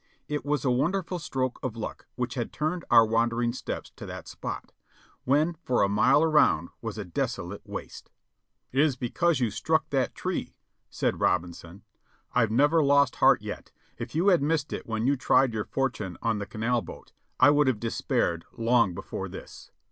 It 0.27 0.43
was 0.43 0.65
a 0.65 0.71
wonderful 0.71 1.19
stroke 1.19 1.59
of 1.61 1.75
luck 1.77 2.07
which 2.15 2.33
had 2.33 2.51
turned 2.51 2.83
our 2.89 3.05
wandering 3.05 3.53
steps 3.53 3.91
to 3.97 4.07
that 4.07 4.27
spot, 4.27 4.71
when 5.25 5.53
for 5.61 5.83
a 5.83 5.89
mile 5.89 6.23
around 6.23 6.69
was 6.81 6.97
a 6.97 7.05
desolate 7.05 7.61
waste. 7.65 8.09
''It 8.73 8.79
is 8.79 8.95
because 8.95 9.39
you 9.39 9.51
struck 9.51 9.91
that 9.91 10.15
tree," 10.15 10.55
said 10.89 11.19
Robinson, 11.19 11.83
"I've 12.33 12.49
never 12.49 12.83
lost 12.83 13.17
heart 13.17 13.43
yet; 13.43 13.71
if 13.99 14.15
you 14.15 14.29
had 14.29 14.41
missed 14.41 14.73
it 14.73 14.87
when 14.87 15.05
you 15.05 15.15
tried 15.15 15.53
your 15.53 15.65
fortune 15.65 16.17
on 16.23 16.39
the 16.39 16.47
canal 16.49 16.81
boat, 16.81 17.11
I 17.39 17.51
would 17.51 17.67
have 17.67 17.79
despaired 17.79 18.45
long 18.57 18.95
before 18.95 19.29
this." 19.29 19.69